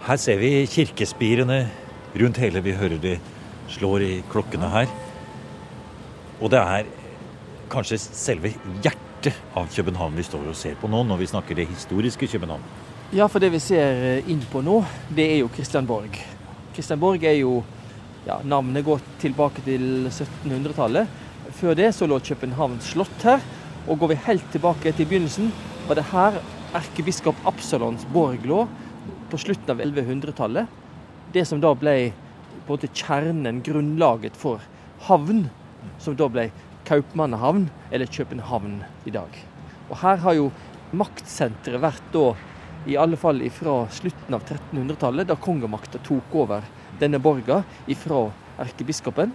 [0.00, 1.66] Her ser vi kirkespirene
[2.16, 2.62] rundt hele.
[2.64, 3.18] Vi hører de
[3.68, 4.88] slår i klokkene her.
[6.40, 6.88] Og det er
[7.70, 11.68] kanskje selve hjertet av København vi står og ser på nå, når vi snakker det
[11.68, 12.64] historiske København.
[13.12, 14.80] Ja, for det vi ser inn på nå,
[15.12, 16.16] det er jo Kristianborg.
[16.72, 17.58] Kristianborg er jo
[18.24, 21.12] ja, Navnet går tilbake til 1700-tallet.
[21.60, 23.44] Før det så lå Københavns slott her.
[23.84, 25.52] Og går vi helt tilbake til begynnelsen,
[25.88, 26.40] var det her
[26.76, 28.64] erkebiskop Absalons borg lå
[29.30, 30.66] på slutten av 1100-tallet.
[31.32, 32.12] Det som da ble
[32.66, 34.62] kjernen, grunnlaget for
[35.06, 35.48] havn,
[35.98, 36.50] som da ble
[36.86, 39.38] Kaupmannhavn, eller København i dag.
[39.90, 40.50] Og her har jo
[40.92, 42.32] maktsenteret vært da,
[42.88, 46.64] i alle fall fra slutten av 1300-tallet, da kongemakta tok over
[47.00, 47.62] denne borga
[48.00, 48.24] fra
[48.64, 49.34] erkebiskopen.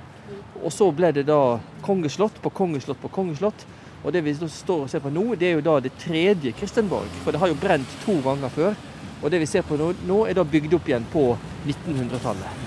[0.63, 3.65] Og så ble det da kongeslott på kongeslott på kongeslott.
[4.05, 7.09] Og det vi står og ser på nå, det er jo da det tredje Kristenborg.
[7.23, 8.77] For det har jo brent to ganger før.
[9.23, 11.27] Og det vi ser på nå, nå er da bygd opp igjen på
[11.65, 12.65] 1900-tallet.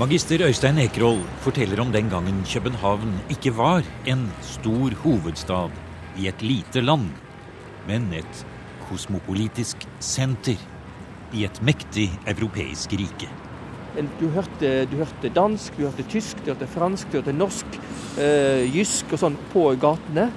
[0.00, 5.74] Magister Øystein Ekerhol forteller om den gangen København ikke var en stor hovedstad
[6.16, 7.10] i et lite land,
[7.88, 8.44] men et
[8.88, 10.56] kosmopolitisk senter
[11.36, 13.28] i et mektig europeisk rike.
[14.20, 17.78] Du hørte, du hørte, dansk, du hørte tysk, du hørte fransk, du hørte norsk,
[18.22, 20.30] øh, jysk og sånn på gatene.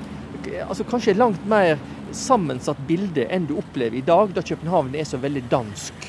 [0.65, 1.77] Altså Kanskje langt mer
[2.17, 6.07] sammensatt bilde enn du opplever i dag, da København er så veldig dansk.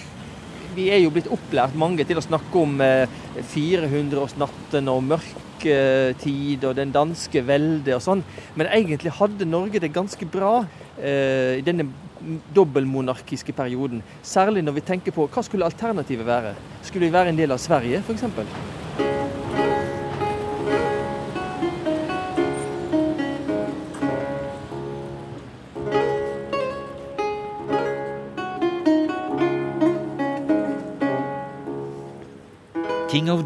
[0.74, 3.10] Vi er jo blitt opplært mange til å snakke om eh,
[3.52, 8.24] 400-årsnatten og mørketid og den danske velde og sånn,
[8.58, 10.64] men egentlig hadde Norge det ganske bra
[10.98, 11.86] eh, i denne
[12.56, 14.02] dobbeltmonarkiske perioden.
[14.24, 16.56] Særlig når vi tenker på hva skulle alternativet være.
[16.82, 18.83] Skulle vi være en del av Sverige, f.eks.?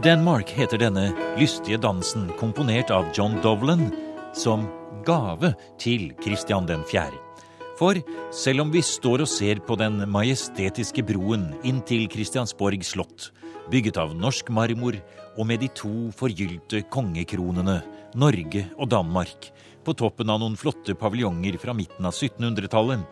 [0.08, 3.90] Denmark heter denne lystige dansen, komponert av John Dovlan
[4.32, 4.62] som
[5.04, 7.10] gave til Christian 4.
[7.76, 7.98] For
[8.32, 13.26] selv om vi står og ser på den majestetiske broen inn til Kristiansborg slott,
[13.68, 14.96] bygget av norsk marmor
[15.36, 17.82] og med de to forgylte kongekronene,
[18.16, 19.50] Norge og Danmark,
[19.84, 23.04] på toppen av noen flotte paviljonger fra midten av 1700-tallet,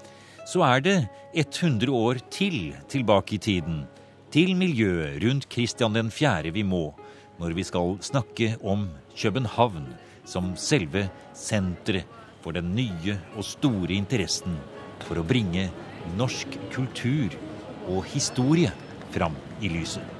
[0.48, 0.96] så er det
[1.34, 3.84] 100 år til tilbake i tiden,
[4.34, 6.50] til miljøet rundt Kristian 4.
[6.52, 6.94] vi må,
[7.38, 9.86] når vi skal snakke om København
[10.26, 12.04] som selve senteret
[12.42, 14.58] for den nye og store interessen
[15.06, 15.68] for å bringe
[16.18, 17.34] norsk kultur
[17.86, 18.70] og historie
[19.14, 20.16] fram i lyset.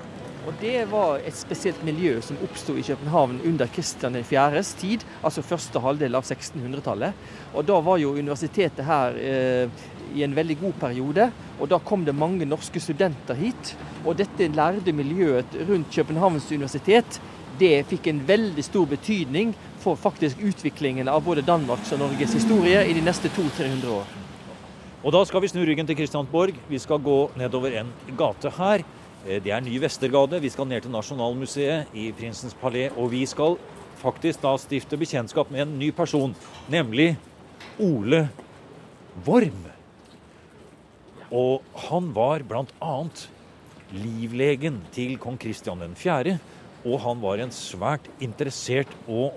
[0.46, 5.42] Og Det var et spesielt miljø som oppsto i København under Kristian 4.s tid, altså
[5.42, 7.14] første halvdel av 1600-tallet.
[7.54, 11.30] Og Da var jo universitetet her eh, i en veldig god periode,
[11.60, 13.74] og da kom det mange norske studenter hit.
[14.04, 17.20] Og dette lærde miljøet rundt Københavns universitet
[17.58, 22.82] det fikk en veldig stor betydning for faktisk utviklingen av både Danmarks og Norges historie
[22.84, 24.10] i de neste 200-300 år.
[25.06, 26.56] Og da skal vi snu ryggen til Kristiansborg.
[26.68, 28.82] Vi skal gå nedover en gate her.
[29.26, 30.40] Eh, det er Ny Vestergade.
[30.42, 32.88] Vi skal ned til Nasjonalmuseet i Prinsens palé.
[32.96, 33.56] Og vi skal
[34.02, 36.34] faktisk da stifte bekjentskap med en ny person,
[36.68, 37.14] nemlig
[37.78, 38.26] Ole
[39.24, 39.75] Worm.
[41.34, 42.94] Og han var bl.a.
[43.96, 46.36] livlegen til kong Kristian 4.
[46.86, 49.34] Og han var en svært interessert og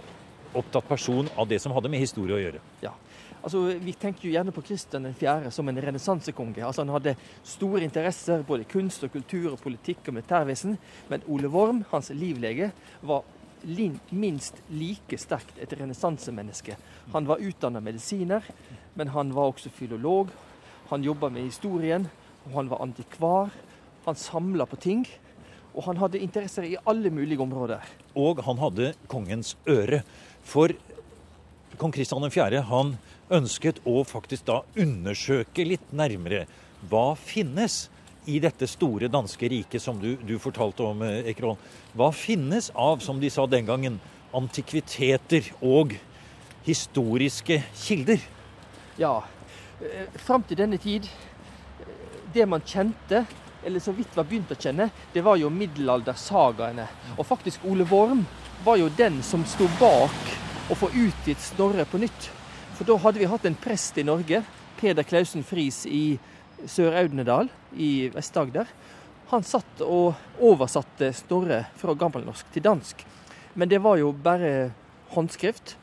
[0.54, 2.62] opptatt person av det som hadde med historie å gjøre.
[2.84, 2.94] Ja,
[3.42, 5.52] altså Vi tenker jo gjerne på Kristian 4.
[5.54, 6.62] som en renessansekonge.
[6.66, 10.78] Altså, han hadde store interesser, både kunst og kultur og politikk og militærvesen.
[11.10, 12.72] Men Ole Worm, hans livlege,
[13.02, 13.26] var
[14.12, 16.78] minst like sterkt et renessansemenneske.
[17.14, 18.46] Han var utdanna medisiner,
[18.96, 20.30] men han var også filolog.
[20.90, 22.08] Han jobba med historien,
[22.48, 23.52] og han var antikvar.
[24.06, 25.04] Han samla på ting.
[25.76, 27.84] Og han hadde interesser i alle mulige områder.
[28.18, 30.02] Og han hadde kongens øre.
[30.42, 30.74] For
[31.78, 32.64] kong Kristian 4.
[32.66, 32.96] han
[33.30, 36.48] ønsket å faktisk da undersøke litt nærmere
[36.90, 37.86] hva finnes
[38.30, 41.60] i dette store danske riket som du, du fortalte om, Ekerholm.
[41.98, 44.02] Hva finnes av, som de sa den gangen,
[44.36, 45.96] antikviteter og
[46.66, 48.22] historiske kilder?
[49.00, 49.39] Ja, eh,
[50.20, 51.08] fram til denne tid
[52.34, 53.24] Det man kjente,
[53.66, 56.86] eller så vidt var begynt å kjenne, det var jo middelaldersagaene.
[57.18, 58.22] Og faktisk Ole Worm
[58.64, 60.30] var jo den som sto bak
[60.70, 62.30] å få utgitt Snorre på nytt.
[62.78, 64.44] For da hadde vi hatt en prest i Norge,
[64.78, 66.20] Peder Klausen Friis i
[66.70, 68.70] Sør-Audnedal i Vest-Agder.
[69.34, 73.04] Han satt og oversatte Snorre fra gammelnorsk til dansk.
[73.58, 74.70] Men det var jo bare
[75.16, 75.76] håndskrift.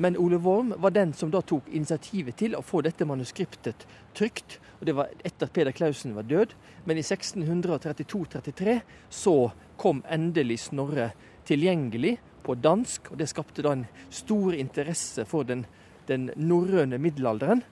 [0.00, 3.82] Men Ole Worm var den som da tok initiativet til å få dette manuskriptet
[4.14, 4.60] trygt.
[4.78, 6.54] og Det var etter at Peder Clausen var død.
[6.84, 8.80] Men i 1632-33
[9.10, 11.10] så kom endelig Snorre
[11.50, 12.14] tilgjengelig
[12.46, 13.10] på dansk.
[13.10, 15.66] og Det skapte da en stor interesse for den,
[16.06, 17.64] den norrøne middelalderen.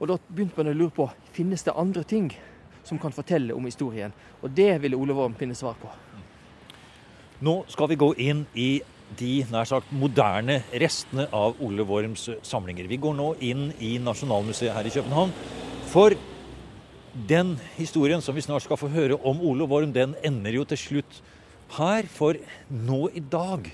[0.00, 2.32] Og da begynte man å lure på finnes det andre ting
[2.82, 4.16] som kan fortelle om historien.
[4.40, 5.92] Og det ville Ole Worm finne svar på.
[7.44, 8.80] Nå skal vi gå inn i
[9.16, 12.88] de nær sagt moderne restene av Ole Worms samlinger.
[12.90, 15.32] Vi går nå inn i Nasjonalmuseet her i København.
[15.88, 16.16] For
[17.28, 20.80] den historien som vi snart skal få høre om Ole Worm, den ender jo til
[20.84, 21.20] slutt
[21.78, 22.08] her.
[22.12, 22.36] For
[22.68, 23.70] nå i dag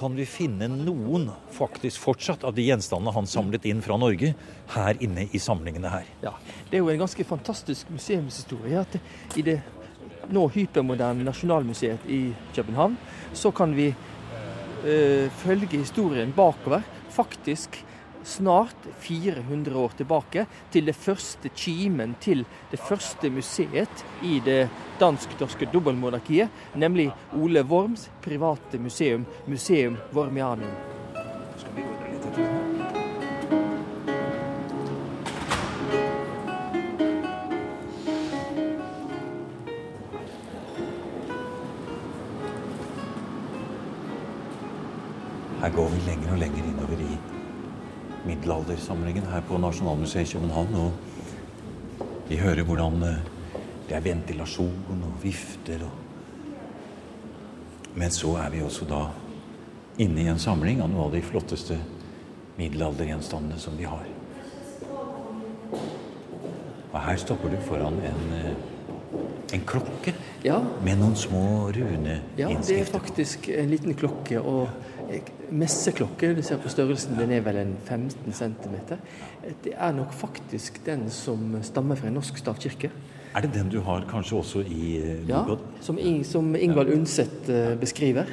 [0.00, 4.32] kan vi finne noen faktisk fortsatt av de gjenstandene han samlet inn fra Norge,
[4.72, 6.06] her inne i samlingene her.
[6.22, 6.32] Ja,
[6.70, 8.80] Det er jo en ganske fantastisk museumshistorie.
[8.80, 8.96] at
[9.36, 9.60] I det
[10.30, 12.96] nå hypermoderne Nasjonalmuseet i København
[13.34, 13.94] så kan vi
[14.84, 16.80] øh, følge historien bakover.
[17.10, 17.84] Faktisk
[18.24, 24.68] snart 400 år tilbake, til det første kimen til det første museet i det
[25.00, 30.99] dansk-norske dobbeltmonarkiet, nemlig Ole Worms private museum, Museum Wormianum.
[48.40, 50.74] Middelaldersamlingen her på Nasjonalmuseet i København.
[50.74, 50.92] Og
[52.28, 53.16] vi hører hvordan eh,
[53.88, 55.84] det er ventilasjon og vifter.
[55.84, 55.90] Og
[57.94, 59.04] Men så er vi også da
[59.98, 61.76] inne i en samling av noe av de flotteste
[62.56, 64.06] middelaldergjenstandene som vi har.
[66.92, 68.54] Og her stopper du foran en, eh,
[69.54, 70.14] en klokke
[70.44, 72.22] Ja, med noen små runeinnskrifter.
[72.38, 74.40] ja, det er faktisk en liten klokke.
[74.40, 74.68] og
[75.50, 78.76] Messeklokke, du ser på størrelsen, den er vel en 15 cm.
[79.64, 82.90] Det er nok faktisk den som stammer fra en norsk stavkirke.
[83.34, 85.44] Er det den du har kanskje også i eh, Ja,
[85.80, 88.26] som, Ing- som Ingvald Undset eh, beskriver,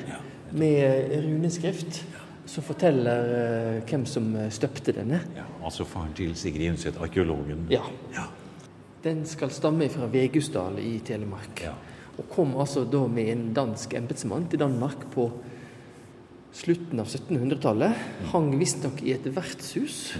[0.51, 2.01] med runeskrift
[2.47, 5.19] som forteller eh, hvem som eh, støpte denne.
[5.35, 7.67] Ja, altså faren til Sigrid Undset, arkeologen.
[7.69, 7.83] Ja.
[8.15, 8.25] Ja.
[9.03, 11.61] Den skal stamme fra Vegusdal i Telemark.
[11.63, 11.75] Ja.
[12.17, 15.29] Og kom altså da med en dansk embetsmann til Danmark på
[16.57, 18.07] slutten av 1700-tallet.
[18.33, 20.15] Hang visstnok i et vertshus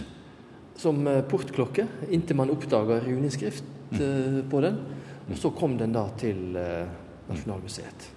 [0.77, 4.77] som eh, portklokke, inntil man oppdaga runeskrift eh, på den.
[5.27, 6.85] Og så kom den da til eh,
[7.27, 8.13] Nasjonalmuseet.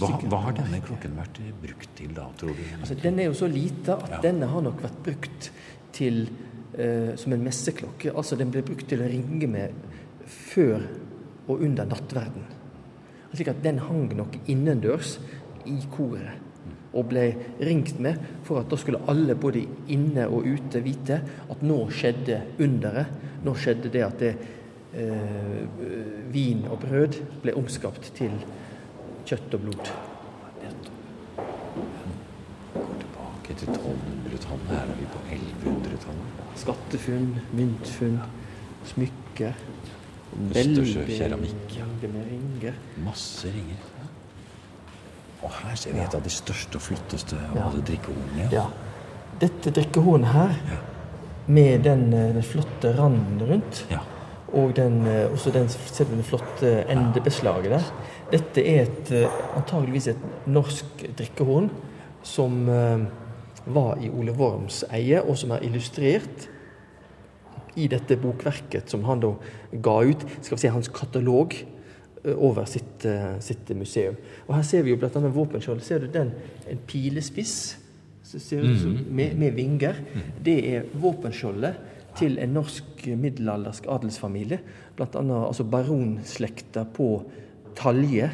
[0.00, 2.62] Hva, hva har denne klokken vært brukt til da, tror du?
[2.80, 4.22] Altså, den er jo så lita at Ja.
[4.24, 5.50] denne har nok vært brukt
[5.94, 6.24] til
[6.74, 8.10] eh, som en messeklokke.
[8.10, 9.76] Altså den ble brukt til å ringe med
[10.26, 10.82] før
[11.46, 12.48] og under nattverden.
[13.36, 15.18] Slik at den hang nok innendørs
[15.70, 16.42] i koret
[16.96, 17.26] og ble
[17.60, 21.20] ringt med for at da skulle alle både inne og ute vite
[21.52, 23.24] at nå skjedde underet.
[23.44, 24.32] Nå skjedde det at det,
[24.96, 25.62] eh,
[26.32, 28.32] vin og brød ble omskapt til
[29.26, 29.92] kjøtt og blod.
[32.74, 34.70] Går tilbake til 1200-tallet.
[34.70, 36.42] Her er vi på 1100-tallet.
[36.56, 38.18] Skattefunn, myntfunn,
[38.92, 39.52] smykker.
[40.36, 41.78] Østersjøkeramikk.
[43.04, 43.92] Masse ringer.
[45.46, 48.48] Og her ser vi et av de største og flotteste av drikkehornene.
[48.54, 48.66] Ja.
[49.40, 50.56] Dette drikkehornet her,
[51.46, 54.00] med den, eh, den flotte randen rundt, Ja.
[54.52, 55.68] og den, eh, også den,
[56.16, 57.84] det flotte endebeslaget der.
[58.32, 60.84] Dette er et, eh, antageligvis et norsk
[61.16, 61.70] drikkehorn
[62.22, 62.66] som
[63.66, 66.48] var i Ole Worms eie, og som er illustrert
[67.76, 69.32] i dette bokverket som han da
[69.82, 71.54] ga ut, skal vi si hans katalog
[72.34, 74.16] over sitt, eh, sitt museum.
[74.48, 75.08] Og Her ser vi jo bl.a.
[75.20, 75.82] våpenskjold.
[75.82, 76.32] Ser du den?
[76.70, 77.76] En pilespiss
[78.26, 79.94] som som, med, med vinger.
[80.42, 81.76] Det er våpenskjoldet
[82.18, 84.58] til en norsk middelaldersk adelsfamilie.
[84.96, 85.06] Bl.a.
[85.46, 87.10] Altså baronslekta på
[87.76, 88.30] Talje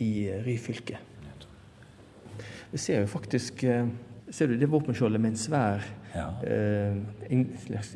[0.00, 0.96] i Ryfylke.
[2.72, 3.86] Vi ser jo faktisk eh,
[4.32, 5.82] Ser du det våpenskjoldet med en svær
[6.14, 6.28] Ja.
[6.46, 6.96] eh,
[7.30, 7.42] en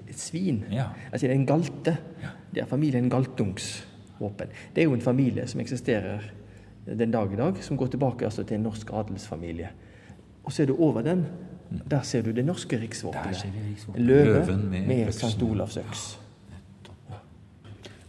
[0.09, 0.65] et svin?
[0.71, 0.91] Ja.
[1.13, 1.97] Altså en galte.
[2.53, 3.87] Det er familien Galtungs
[4.19, 4.53] våpen.
[4.75, 6.31] Det er jo en familie som eksisterer
[6.87, 9.71] den dag i dag, som går tilbake altså, til en norsk adelsfamilie.
[10.45, 11.27] Og ser du over den,
[11.91, 13.47] der ser du det norske riksvåpenet.
[13.97, 15.09] Løve Løven med med.
[15.09, 15.43] St.
[15.43, 16.05] Olavs øks.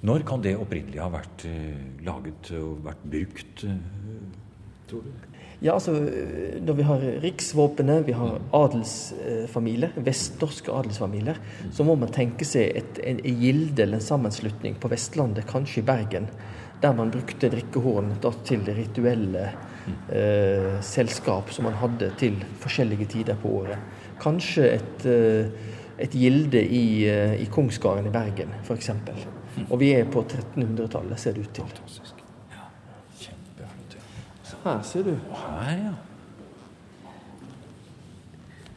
[0.01, 3.71] Når kan det opprinnelig ha vært uh, laget og vært brukt, uh,
[4.87, 5.36] tror du?
[5.59, 5.91] Ja, altså,
[6.61, 11.39] når vi har riksvåpenet, vi har adelsfamilier, vestnorske adelsfamilier,
[11.73, 15.87] så må man tenke seg et, en gilde eller en sammenslutning på Vestlandet, kanskje i
[15.87, 16.29] Bergen,
[16.81, 18.13] der man brukte drikkehorn
[18.45, 19.47] til rituelle
[20.13, 23.81] eh, selskap som man hadde til forskjellige tider på året.
[24.21, 28.93] Kanskje et, eh, et gilde i, eh, i Kongsgarden i Bergen, f.eks.
[29.71, 31.65] Og vi er på 1300-tallet, ser det ut til.
[31.65, 32.26] Kjempeflott.
[34.67, 35.93] Her ser du Her, ja.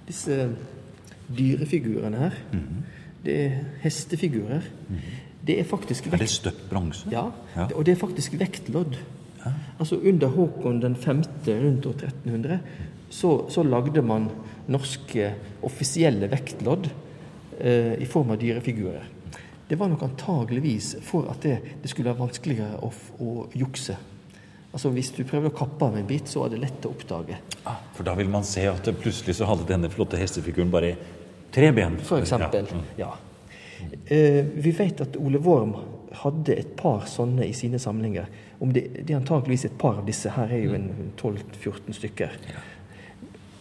[0.09, 0.37] disse
[1.39, 2.37] dyrefigurene her.
[3.25, 4.65] Det er hestefigurer.
[5.47, 6.31] Det er faktisk Er det vekt...
[6.31, 7.09] støpt bronse?
[7.13, 7.67] Ja, Ja.
[7.75, 8.97] og det er faktisk vektlodd.
[9.79, 11.23] Altså Under Håkon den 5.
[11.47, 12.59] rundt år 1300
[13.11, 14.29] så, så lagde man
[14.69, 16.91] norske offisielle vektlodd
[17.61, 19.07] eh, i form av dyrefigurer.
[19.71, 23.97] Det var nok antageligvis for at det, det skulle være vanskeligere å, å jukse.
[24.71, 27.41] Altså Hvis du prøvde å kappe av en bit, så var det lett å oppdage.
[27.67, 30.93] Ah, for da vil man se at det plutselig så hadde denne flotte hestefiguren bare
[31.51, 31.99] tre ben.
[32.07, 32.71] For eksempel.
[32.71, 32.77] Ja.
[32.77, 32.85] Mm.
[33.01, 33.11] Ja.
[34.15, 35.75] Eh, vi vet at Ole Worm
[36.23, 38.31] hadde et par sånne i sine samlinger.
[38.63, 40.31] Om det, det er antakeligvis et par av disse.
[40.37, 42.39] Her er jo en 12-14 stykker.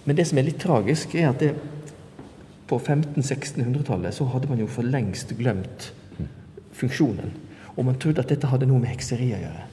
[0.06, 1.54] Men det som er litt tragisk, er at det,
[2.70, 5.89] på 1500-1600-tallet så hadde man jo for lengst glemt
[6.78, 7.34] funksjonen.
[7.78, 9.69] Og man trodde at dette hadde noe med hekseri å gjøre.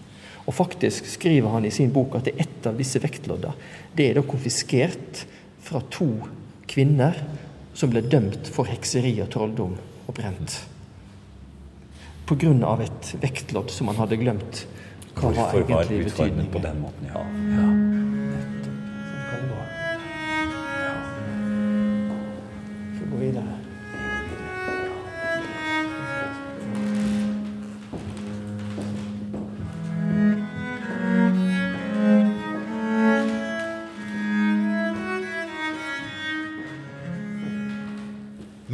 [0.46, 3.52] Og faktisk skriver han i sin bok at ett av disse vektlodda.
[3.96, 5.24] Det er da konfiskert
[5.66, 6.08] fra to
[6.70, 7.18] kvinner
[7.76, 9.74] som ble dømt for hekseri og trolldom
[10.06, 10.60] og brent.
[12.26, 14.64] Av et vektlodd som han hadde glemt.
[15.16, 16.50] Hva Hvorfor var egentlig betydningen.
[16.52, 17.06] på den måten?
[17.12, 17.22] Ja.
[17.54, 17.95] ja.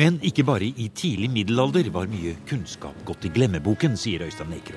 [0.02, 4.74] Men ikke bare i tidlig middelalder var mye kunnskap gått i glemmeboken, sier Øystein Ekro.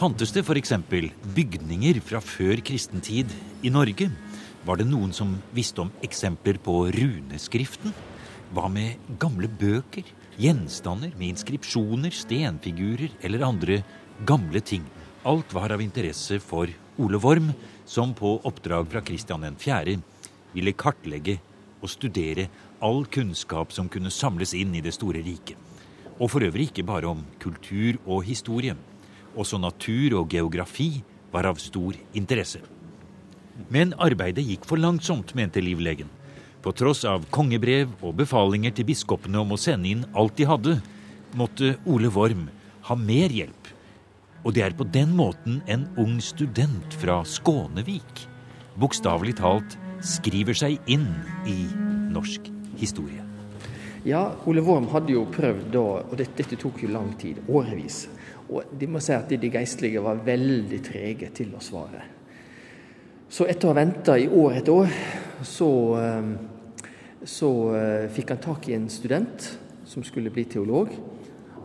[0.00, 0.72] Fantes det f.eks.
[1.36, 3.30] bygninger fra før kristen tid
[3.62, 4.08] i Norge?
[4.66, 7.94] Var det noen som visste om eksempler på runeskriften?
[8.50, 10.10] Hva med gamle bøker,
[10.42, 13.78] gjenstander med inskripsjoner, stenfigurer eller andre
[14.26, 14.82] gamle ting?
[15.22, 17.54] Alt var av interesse for Ole Worm,
[17.86, 19.96] som på oppdrag fra Kristian 4.
[20.56, 21.38] ville kartlegge
[21.82, 22.48] og studere
[22.82, 25.56] all kunnskap som kunne samles inn i det store riket.
[26.18, 28.74] Og for øvrig ikke bare om kultur og historie.
[29.38, 32.60] Også natur og geografi var av stor interesse.
[33.72, 36.10] Men arbeidet gikk for langsomt, mente livlegen.
[36.62, 40.76] På tross av kongebrev og befalinger til biskopene om å sende inn alt de hadde,
[41.34, 42.48] måtte Ole Worm
[42.88, 43.72] ha mer hjelp.
[44.44, 48.26] Og det er på den måten en ung student fra Skånevik
[48.80, 51.08] bokstavelig talt skriver seg inn
[51.48, 51.58] i
[52.12, 52.50] norsk
[52.82, 53.22] historie.
[54.04, 58.08] Ja, Ole Worm hadde jo prøvd da, og dette, dette tok jo lang tid, årevis.
[58.50, 62.02] Og de må si at de geistlige var veldig trege til å svare.
[63.32, 64.96] Så etter å ha venta i år etter år,
[65.46, 65.68] så,
[66.02, 69.46] eh, så eh, fikk han tak i en student
[69.88, 70.90] som skulle bli teolog.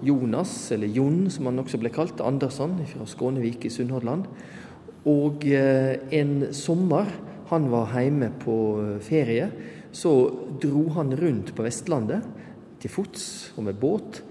[0.05, 4.29] Jonas, eller Jon som han også ble kalt, Andersson fra Skånevik i Sunnhordland.
[5.09, 7.09] Og eh, en sommer,
[7.49, 8.55] han var hjemme på
[9.03, 9.49] ferie,
[9.97, 10.13] så
[10.61, 12.25] dro han rundt på Vestlandet
[12.81, 13.23] til fots
[13.57, 14.21] og med båt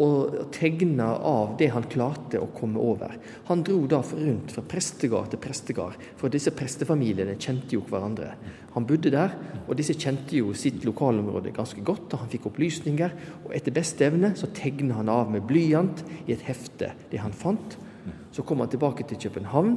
[0.00, 3.12] og tegna av det han klarte å komme over.
[3.50, 8.30] Han dro da rundt fra prestegard til prestegard, for disse prestefamiliene kjente jo hverandre.
[8.72, 13.12] Han bodde der, og disse kjente jo sitt lokalområde ganske godt, og han fikk opplysninger.
[13.44, 17.36] Og etter beste evne så tegna han av med blyant i et hefte det han
[17.36, 17.76] fant.
[18.32, 19.76] Så kom han tilbake til København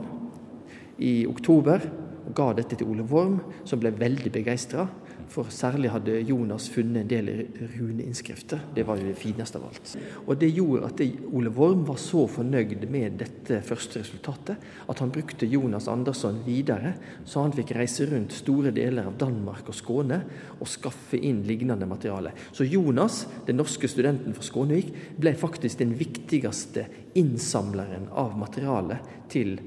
[1.03, 1.83] i oktober
[2.25, 4.87] og ga dette til Ole Worm, som ble veldig begeistra.
[5.31, 7.29] For særlig hadde Jonas funnet en del
[7.75, 8.61] runeinnskrifter.
[8.75, 9.93] Det var jo det fineste av alt.
[10.25, 11.01] Og det gjorde at
[11.31, 16.93] Ole Worm var så fornøyd med dette første resultatet at han brukte Jonas Andersson videre,
[17.25, 20.21] så han fikk reise rundt store deler av Danmark og Skåne
[20.59, 22.35] og skaffe inn lignende materiale.
[22.55, 26.85] Så Jonas, den norske studenten fra Skånevik, ble faktisk den viktigste
[27.17, 28.99] innsamleren av materiale
[29.31, 29.57] til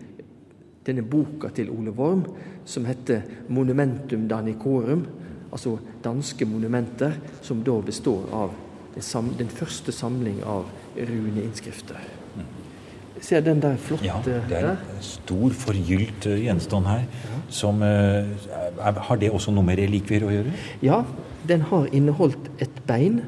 [0.88, 2.24] denne boka til Ole Worm,
[2.64, 5.06] som heter 'Monumentum Danicorum',
[5.52, 8.54] altså danske monumenter, som da består av
[9.38, 12.00] den, første samling av runeinnskrifter.
[13.20, 17.06] Ser den der flotte Ja, det er en stor, forgylt eh, gjenstand her.
[17.50, 18.28] Som eh,
[18.78, 20.52] er, Har det også noe med relikvier å gjøre?
[20.86, 21.00] Ja,
[21.48, 23.24] den har inneholdt et bein.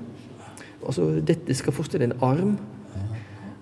[0.86, 2.54] Altså, dette skal forestille en arm.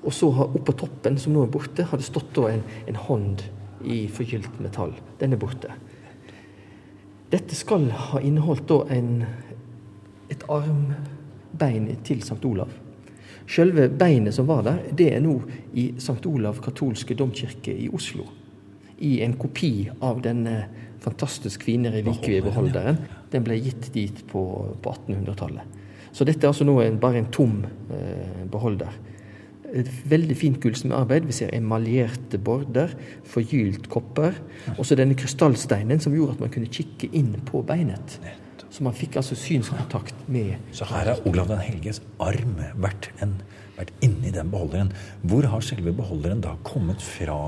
[0.04, 3.42] Og så har oppå toppen, som nå er borte, har det stått en, en hånd
[3.84, 4.92] i forgylt metall.
[5.20, 5.72] Den er borte.
[7.28, 9.22] Dette skal ha inneholdt da en,
[10.32, 12.40] et armbein til St.
[12.48, 12.72] Olav.
[13.48, 15.34] Selve beinet som var der, det er nå
[15.76, 16.24] i St.
[16.28, 18.26] Olav katolske domkirke i Oslo.
[18.98, 20.64] i en kopi av denne
[20.98, 22.96] fantastisk fine relikviebeholderen.
[23.30, 24.40] Den ble gitt dit på,
[24.82, 25.76] på 1800-tallet.
[26.10, 27.60] Så dette er altså nå en, bare en tom
[27.94, 28.96] eh, beholder.
[29.76, 31.26] Et veldig fint gullsmedarbeid.
[31.28, 32.94] Vi ser emaljerte border,
[33.28, 34.38] forgylt kopper.
[34.78, 38.18] Og så denne krystallsteinen som gjorde at man kunne kikke inn på beinet.
[38.68, 43.38] Så man fikk altså synskontakt med Så her har Olav den helges arm vært, en,
[43.78, 44.92] vært inni den beholderen.
[45.28, 47.38] Hvor har selve beholderen da kommet fra?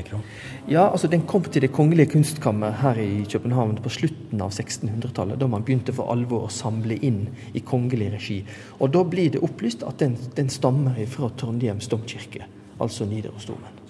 [0.00, 0.24] Ekron?
[0.70, 5.38] Ja, altså Den kom til Det kongelige kunstkammer her i København på slutten av 1600-tallet.
[5.40, 8.40] Da man begynte for alvor å samle inn i kongelig regi.
[8.78, 12.46] Og Da blir det opplyst at den, den stammer fra Trondheims domkirke,
[12.78, 13.80] altså Nidarosdomen.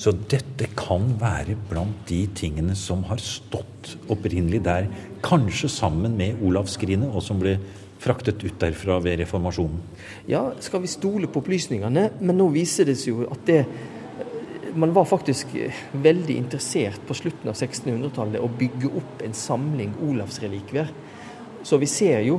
[0.00, 4.88] Så dette kan være blant de tingene som har stått opprinnelig der,
[5.24, 7.58] kanskje sammen med Olavsskrinet, og som ble
[8.00, 9.82] fraktet ut derfra ved reformasjonen?
[10.30, 12.06] Ja, skal vi stole på opplysningene?
[12.20, 13.64] Men nå viser det seg jo at det
[14.70, 15.50] man var faktisk
[15.92, 20.92] veldig interessert på slutten av 1600-tallet å bygge opp en samling Olavsrelikvier.
[21.66, 22.38] Så vi ser jo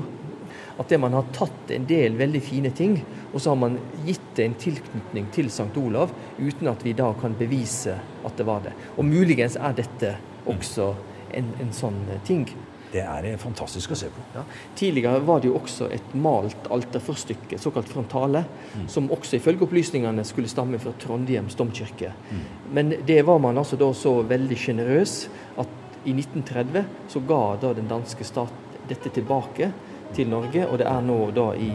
[0.78, 2.98] at det man har tatt en del veldig fine ting,
[3.34, 5.72] og så har man gitt det en tilknytning til St.
[5.82, 8.76] Olav, uten at vi da kan bevise at det var det.
[8.98, 10.16] Og muligens er dette
[10.50, 10.92] også
[11.38, 12.48] en, en sånn ting.
[12.92, 14.24] Det er fantastisk å se på.
[14.36, 14.42] Ja.
[14.76, 18.44] Tidligere var det jo også et malt alterforstykke, såkalt frontale,
[18.76, 18.88] mm.
[18.92, 22.12] som også ifølge opplysningene skulle stamme fra Trondheims domkirke.
[22.32, 22.42] Mm.
[22.76, 25.16] Men det var man altså da så veldig sjenerøs
[25.64, 28.52] at i 1930 så ga da den danske stat
[28.90, 29.70] dette tilbake
[30.16, 31.72] til Norge, og det er nå da i,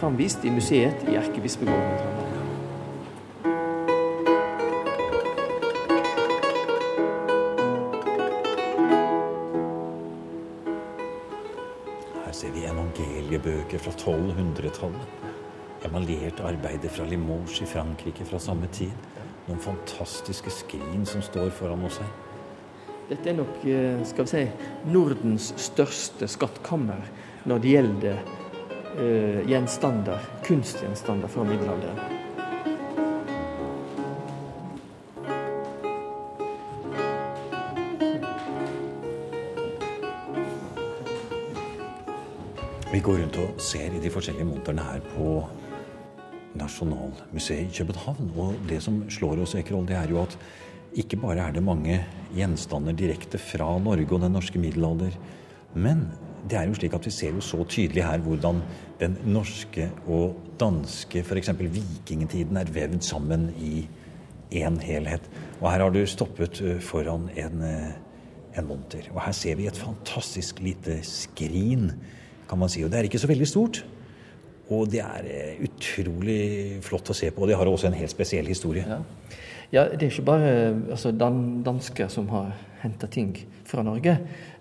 [0.00, 2.20] framvist i museet i Erkebispegården.
[12.24, 15.06] Her ser vi evangeliebøker fra 1200-tallet.
[15.84, 18.92] Emaljert arbeider fra Limoges i Frankrike fra samme tid.
[19.48, 22.31] Noen fantastiske skrin som står foran oss her.
[23.12, 24.42] Dette er nok eh, skal vi si,
[24.88, 27.02] Nordens største skattkammer
[27.44, 28.22] når det gjelder
[28.94, 31.98] uh, gjenstander, kunstgjenstander fra middelalderen.
[42.92, 45.34] Vi går rundt og ser i de forskjellige monterne her på
[46.62, 48.32] Nasjonalmuseet i København.
[48.38, 50.38] Og det som slår oss, Ekerhold, det er jo at
[50.98, 52.00] ikke bare er det mange
[52.36, 55.16] gjenstander direkte fra Norge og den norske middelalder,
[55.74, 56.06] men
[56.48, 58.60] det er jo slik at vi ser jo så tydelig her hvordan
[59.00, 61.52] den norske og danske, f.eks.
[61.58, 63.86] vikingtiden, er vevd sammen i
[64.52, 65.28] én helhet.
[65.60, 67.62] Og her har du stoppet foran en,
[68.58, 69.08] en monter.
[69.14, 71.92] Og her ser vi et fantastisk lite skrin,
[72.50, 72.82] kan man si.
[72.84, 73.84] Og det er ikke så veldig stort.
[74.72, 77.42] Og det er utrolig flott å se på.
[77.42, 78.84] Og det har også en helt spesiell historie.
[78.88, 79.00] Ja.
[79.72, 80.48] Ja, Det er ikke bare
[80.92, 83.32] altså, dan dansker som har henta ting
[83.64, 84.18] fra Norge.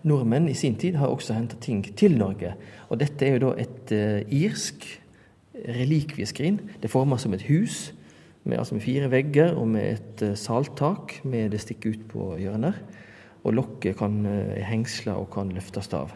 [0.07, 2.53] Nordmenn i sin tid har også henta ting til Norge.
[2.89, 4.87] Og dette er jo da et uh, irsk
[5.67, 6.61] relikvieskrin.
[6.77, 7.91] Det er forma som et hus
[8.43, 12.29] med, altså med, fire vegger og med et uh, salttak med det stikker ut på
[12.39, 12.79] hjørner.
[13.43, 16.15] Og lokket kan uh, hengsle og kan løftes av.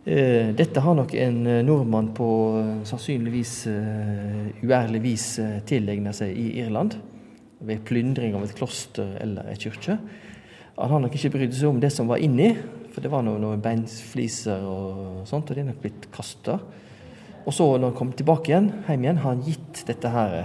[0.00, 2.26] Dette har nok en nordmann på
[2.88, 3.52] sannsynligvis
[4.64, 5.26] uærlig vis
[5.68, 6.96] tilegna seg i Irland
[7.60, 9.98] ved plyndring av et kloster eller ei kirke.
[10.80, 12.54] Han har nok ikke brydd seg om det som var inni,
[12.90, 16.56] for det var noen, noen beinfliser og sånt, og det er nok blitt kasta.
[17.44, 20.38] Og så, når han kom tilbake igjen, hjem igjen, har han gitt dette her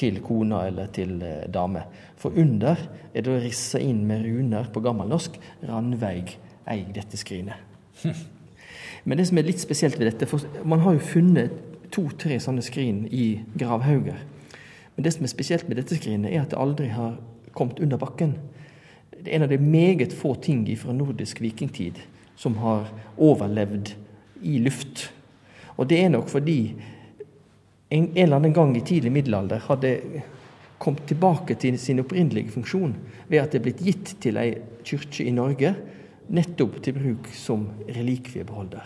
[0.00, 1.84] til kona eller til eh, dame.
[2.20, 2.78] For under
[3.12, 6.36] er det rissa inn med runer på gammelnorsk 'Randveig
[6.70, 7.60] eig dette skrinet'.
[9.04, 11.52] Men det som er litt spesielt ved dette, for man har jo funnet
[11.92, 14.20] to-tre sånne skrin i gravhauger.
[15.00, 17.14] Men det som er spesielt med dette skrinet, er at det aldri har
[17.56, 18.34] kommet under bakken.
[19.14, 22.02] Det er en av de meget få ting fra nordisk vikingtid
[22.36, 23.94] som har overlevd
[24.44, 25.06] i luft.
[25.80, 26.58] Og det er nok fordi
[27.88, 29.96] en, en eller annen gang i tidlig middelalder hadde
[30.76, 32.92] kommet tilbake til sin opprinnelige funksjon
[33.30, 34.50] ved at det er blitt gitt til ei
[34.84, 35.78] kirke i Norge
[36.28, 38.84] nettopp til bruk som relikviebeholder.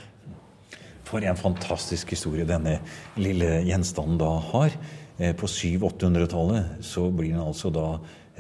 [1.10, 2.78] For en fantastisk historie denne
[3.18, 4.78] lille gjenstanden da har.
[5.18, 7.98] Eh, på 700-800-tallet så blir den altså da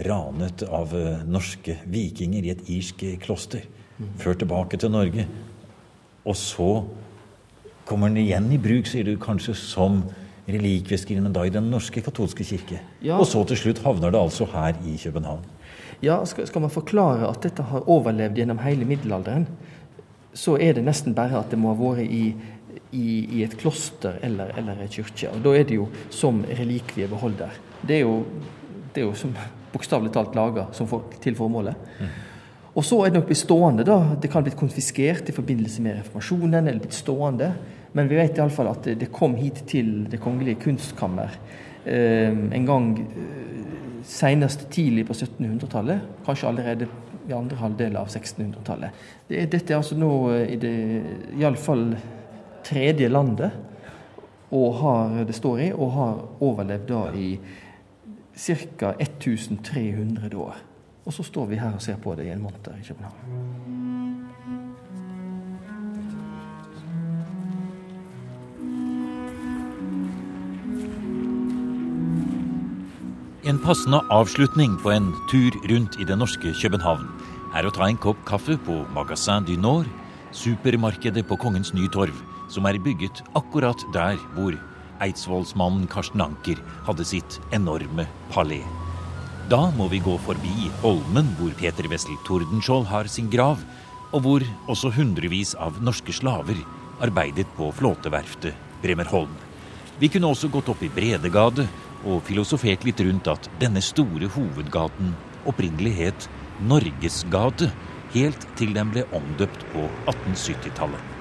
[0.08, 3.66] ranet av eh, norske vikinger i et irsk kloster.
[4.18, 5.28] Ført tilbake til Norge.
[6.26, 6.70] Og så
[7.86, 10.02] kommer den igjen i bruk, sier du, kanskje som
[10.50, 12.80] relikvieskrin, da i Den norske katolske kirke.
[13.04, 13.18] Ja.
[13.18, 15.44] Og så til slutt havner det altså her i København.
[16.02, 19.46] Ja, skal, skal man forklare at dette har overlevd gjennom hele middelalderen,
[20.34, 22.34] så er det nesten bare at det må ha vært i
[22.94, 25.30] i, i et kloster eller, eller ei kirke.
[25.32, 27.58] Og da er det jo som relikviebeholder.
[27.82, 28.20] Det er jo,
[28.94, 29.34] det er jo som
[29.74, 30.68] bokstavelig talt laga
[31.24, 31.90] til formålet.
[31.98, 32.14] Mm.
[32.74, 33.86] Og så er det nok blitt stående.
[33.86, 36.66] da, Det kan ha blitt konfiskert i forbindelse med reformasjonen.
[36.66, 37.54] eller blitt stående,
[37.92, 41.30] Men vi vet iallfall at det, det kom hit til Det kongelige kunstkammer
[41.86, 46.00] eh, en gang eh, senest tidlig på 1700-tallet.
[46.26, 46.88] Kanskje allerede
[47.28, 48.90] i andre halvdel av 1600-tallet.
[49.28, 50.76] Det, dette er altså nå eh, i det
[51.38, 51.94] iallfall
[52.64, 53.50] tredje landet
[54.54, 57.38] og har, det står i, og har overlevd da i
[58.36, 58.94] ca.
[59.00, 60.56] 1300 år.
[61.04, 63.74] Og så står vi her og ser på det i en måned i København.
[73.44, 77.04] En passende avslutning på en tur rundt i det norske København
[77.54, 79.90] er å ta en kopp kaffe på Magasin du Nord,
[80.32, 82.16] supermarkedet på Kongens Nytorv,
[82.52, 84.56] som er bygget akkurat der hvor
[85.04, 88.62] eidsvollsmannen Karsten Anker hadde sitt enorme palé.
[89.50, 93.60] Da må vi gå forbi Holmen, hvor Peter Wessel Tordenskjold har sin grav,
[94.14, 96.60] og hvor også hundrevis av norske slaver
[97.04, 98.54] arbeidet på flåteverftet
[98.84, 99.32] Bremerholm.
[100.00, 101.66] Vi kunne også gått opp i Bredegade
[102.04, 105.14] og filosofert litt rundt at denne store hovedgaten
[105.48, 106.28] opprinnelig het
[106.64, 107.70] Norgesgate,
[108.14, 111.13] helt til den ble omdøpt på 1870-tallet.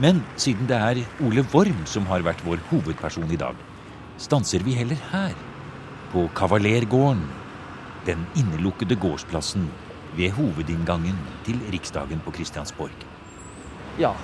[0.00, 3.56] Men siden det er Ole Worm som har vært vår hovedperson i dag,
[4.16, 5.34] stanser vi heller her
[6.14, 7.20] på Kavalergården,
[8.06, 9.66] den innelukkede gårdsplassen
[10.16, 13.04] ved hovedinngangen til Riksdagen på Kristiansborg.
[14.00, 14.14] Ja,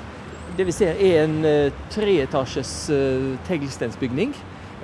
[0.56, 4.32] det vi ser er en uh, treetasjes uh, teglstensbygning.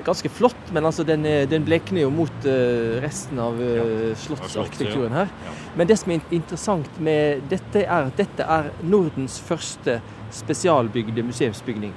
[0.03, 5.31] Ganske flott, men altså den, den blekner jo mot uh, resten av uh, slottsarkitekturen her.
[5.79, 10.01] Men det som er interessant med dette, er at dette er Nordens første
[10.35, 11.95] spesialbygde museumsbygning.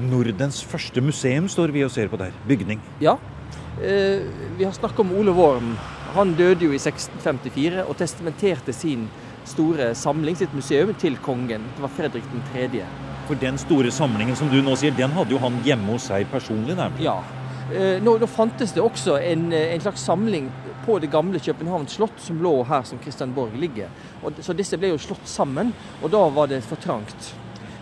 [0.00, 2.36] Nordens første museum står vi og ser på der.
[2.48, 2.80] Bygning.
[3.02, 3.16] Ja,
[3.82, 4.22] Eh,
[4.58, 5.76] vi har snakket om Ole Worm.
[6.14, 9.06] Han døde jo i 1654 og testamenterte sin
[9.48, 11.64] store samling, sitt museum, til kongen.
[11.76, 12.84] Det var Fredrik 3.
[13.30, 16.24] For den store samlingen som du nå sier, den hadde jo han hjemme hos seg
[16.32, 16.74] personlig?
[16.74, 17.04] nærmest.
[17.04, 17.20] Ja.
[17.70, 20.48] Eh, nå, nå, fantes det også en, eh, en, slags samling
[20.82, 23.86] på det gamle Københavns slott, som lå her som Kristianborg ligger.
[24.24, 25.70] Og, så disse ble jo slått sammen,
[26.02, 27.30] og da var det for trangt.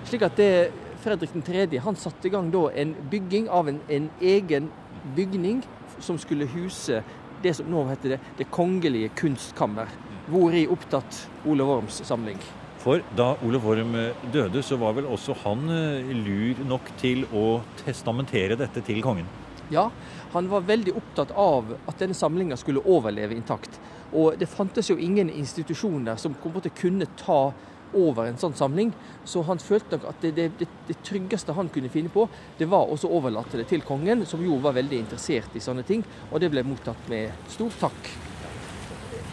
[0.04, 0.68] Slik at det,
[1.00, 1.80] Fredrik 3.
[1.80, 4.68] han satte i gang da en bygging av en, en egen
[5.16, 5.64] bygning
[5.98, 7.00] som skulle huse
[7.40, 9.88] det som nå heter det Det kongelige kunstkammer,
[10.28, 12.36] hvori opptatt Ole Worms samling.
[12.78, 17.24] For da Ole Worm eh, døde, så var vel også han eh, lur nok til
[17.34, 19.26] å testamentere dette til kongen?
[19.68, 19.88] Ja,
[20.32, 23.80] han var veldig opptatt av at denne samlinga skulle overleve intakt.
[24.16, 27.50] Og det fantes jo ingen institusjoner som på en måte kunne ta
[27.96, 28.92] over en sånn samling.
[29.24, 32.26] Så han følte nok at det, det, det, tryggeste han kunne finne på,
[32.58, 36.04] det var å overlate det til kongen, som jo var veldig interessert i sånne ting.
[36.30, 38.27] Og det ble mottatt med stor takk.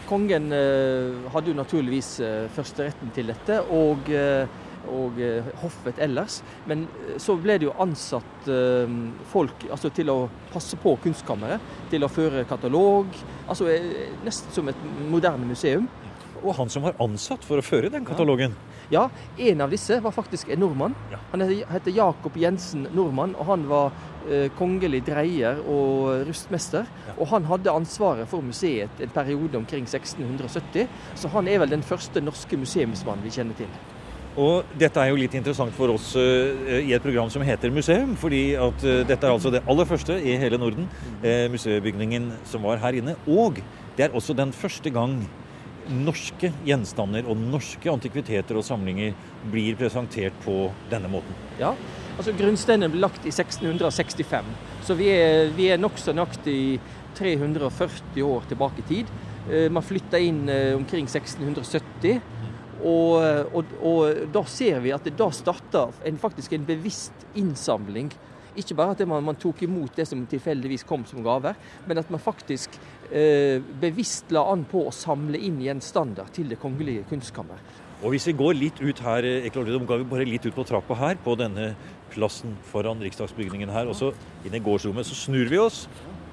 [0.06, 4.46] Kongen eh, hadde jo naturligvis eh, førsteretten til dette, og, eh,
[4.86, 5.18] og
[5.64, 6.38] hoffet ellers.
[6.70, 6.84] Men
[7.18, 8.46] så ble det jo ansatt
[9.32, 10.18] folk altså til å
[10.52, 13.10] passe på kunstkammeret, til å føre katalog.
[13.50, 13.66] Altså
[14.22, 15.88] nesten som et moderne museum
[16.42, 18.54] og han som var ansatt for å føre den katalogen.
[18.92, 19.08] Ja,
[19.48, 20.94] en av disse var faktisk en nordmann.
[21.10, 21.18] Ja.
[21.32, 23.96] Han heter Jakob Jensen Nordmann, og han var
[24.58, 26.88] kongelig dreier og rustmester.
[27.16, 31.86] Og han hadde ansvaret for museet en periode omkring 1670, så han er vel den
[31.86, 33.70] første norske museumsmann vi kjenner til.
[34.36, 38.12] Og dette er jo litt interessant for oss uh, i et program som heter Museum,
[38.20, 40.90] fordi at uh, dette er altså det aller første i hele Norden,
[41.24, 43.16] uh, museebygningen som var her inne.
[43.24, 43.62] Og
[43.96, 45.22] det er også den første gang
[45.86, 49.14] norske gjenstander og norske antikviteter og samlinger
[49.52, 51.32] blir presentert på denne måten.
[51.60, 51.72] Ja,
[52.16, 54.52] altså Grunnsteinen ble lagt i 1665,
[54.86, 56.78] så vi er, vi er nokså nøyaktig
[57.16, 59.12] 340 år tilbake i tid.
[59.50, 62.20] Eh, man flytta inn eh, omkring 1670.
[62.86, 63.22] Og,
[63.56, 68.10] og, og, da ser vi at det da starta en, faktisk en bevisst innsamling
[68.60, 72.10] ikke bare at man, man, tok imot det som tilfeldigvis kom som gaver, men at
[72.12, 72.78] man faktisk
[73.10, 77.60] eh, bevisst la an på å samle inn gjenstander til Det kongelige kunstkammer.
[78.04, 80.98] Og Hvis vi går litt ut her, Eklor, går vi bare litt ut på trappa
[81.00, 81.70] her, på denne
[82.14, 84.12] plassen foran riksdagsbygningen her, og så
[84.46, 85.84] inn i gårdsrommet, så snur vi oss,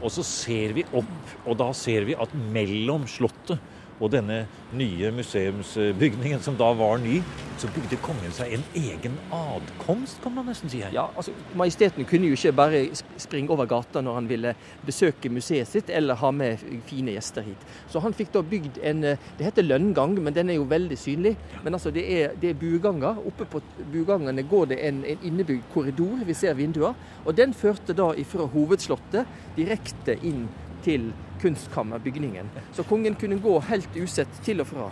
[0.03, 3.61] og så ser vi opp, og da ser vi at mellom Slottet
[3.99, 7.19] og denne nye museumsbygningen, som da var ny,
[7.61, 10.93] så bygde kongen seg en egen adkomst, kan man nesten si her.
[10.95, 12.81] Ja, altså Majesteten kunne jo ikke bare
[13.21, 17.67] springe over gata når han ville besøke museet sitt eller ha med fine gjester hit.
[17.91, 21.35] Så han fikk da bygd en Det heter lønngang, men den er jo veldig synlig.
[21.63, 23.19] Men altså det er, det er buganger.
[23.27, 26.95] Oppe på bugangene går det en, en innebygd korridor, vi ser vinduer.
[27.25, 30.47] Og den førte da ifra hovedslottet direkte inn
[30.83, 31.11] til
[31.43, 32.49] kunstkammerbygningen.
[32.73, 34.87] Så kongen kunne gå helt usett til og fra.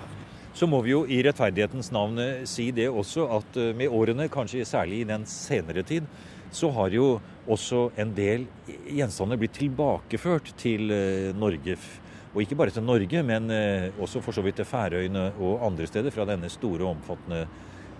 [0.53, 4.27] Så må vi jo i rettferdighetens navn eh, si det også at eh, med årene,
[4.31, 6.07] kanskje særlig i den senere tid,
[6.51, 7.05] så har jo
[7.47, 11.77] også en del gjenstander blitt tilbakeført til eh, Norge.
[12.35, 13.51] Og ikke bare til Norge, men
[13.99, 17.41] også for så vidt til Færøyene og andre steder fra denne store og omfattende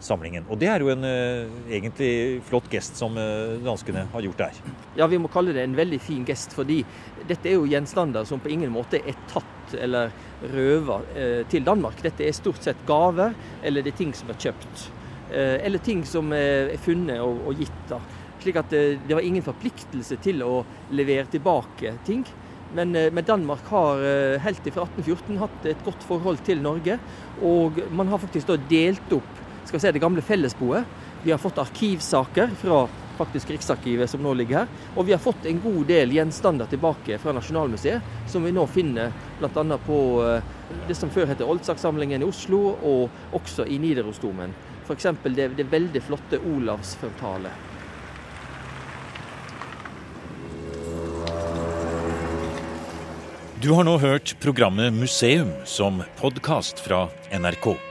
[0.02, 0.46] samlingen.
[0.50, 4.62] Og det er jo en uh, egentlig flott gest som uh, danskene har gjort der.
[4.98, 6.82] Ja, vi må kalle det en veldig fin gest, fordi
[7.30, 10.12] dette er jo gjenstander som på ingen måte er tatt eller
[10.52, 12.02] røva uh, til Danmark.
[12.04, 14.90] Dette er stort sett gaver, eller det er ting som er kjøpt.
[15.32, 17.84] eller ting som er funnet og gitt.
[17.88, 18.02] da.
[18.42, 22.26] Slik at det var ingen forpliktelse til å levere tilbake ting.
[22.76, 24.04] Men, men, Danmark har
[24.44, 27.00] helt fra 1814 hatt et godt forhold til Norge.
[27.40, 31.00] Og man har faktisk da delt opp skal vi si, det gamle fellesboet.
[31.24, 34.68] Vi har fått arkivsaker fra faktisk Riksarkivet som nå ligger her.
[34.96, 39.14] Og vi har fått en god del gjenstander tilbake fra Nasjonalmuseet, som vi nå finner
[39.40, 39.78] bl.a.
[39.86, 40.56] på eh,
[40.88, 44.56] det som før heter Oldsakssamlingen i Oslo, og også i Nidarosdomen.
[44.88, 45.12] F.eks.
[45.24, 47.70] Det, det veldig flotte Olavsfrontalet.
[53.62, 57.91] Du har nå hørt programmet Museum som podkast fra NRK.